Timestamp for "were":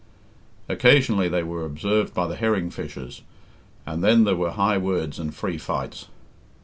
1.43-1.63, 4.35-4.49